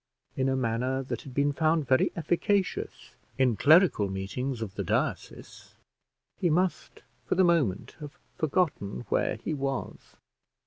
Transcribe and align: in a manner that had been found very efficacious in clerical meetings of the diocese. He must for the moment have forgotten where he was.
in 0.35 0.49
a 0.49 0.55
manner 0.55 1.03
that 1.03 1.21
had 1.21 1.33
been 1.35 1.53
found 1.53 1.87
very 1.87 2.11
efficacious 2.15 3.11
in 3.37 3.55
clerical 3.55 4.09
meetings 4.09 4.59
of 4.63 4.73
the 4.73 4.83
diocese. 4.83 5.75
He 6.39 6.49
must 6.49 7.03
for 7.27 7.35
the 7.35 7.43
moment 7.43 7.91
have 7.99 8.17
forgotten 8.35 9.01
where 9.09 9.35
he 9.35 9.53
was. 9.53 10.15